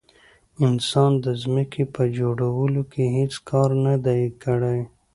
انسان 0.65 1.11
د 1.25 1.27
ځمکې 1.43 1.83
په 1.95 2.03
جوړولو 2.17 2.81
کې 2.91 3.03
هیڅ 3.17 3.33
کار 3.49 3.69
نه 3.85 3.95
دی 4.05 4.21
کړی. 4.43 4.79